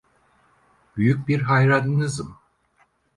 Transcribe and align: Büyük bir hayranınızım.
Büyük 0.97 1.27
bir 1.27 1.41
hayranınızım. 1.41 2.37